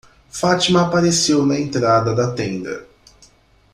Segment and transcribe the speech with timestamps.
[0.31, 2.87] Fátima apareceu na entrada da tenda.